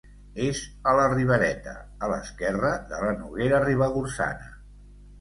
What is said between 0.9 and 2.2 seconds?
a la Ribereta, a